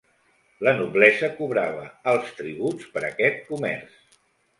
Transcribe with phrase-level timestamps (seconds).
[0.67, 4.01] La noblesa cobrava alts tributs per aquest comerç.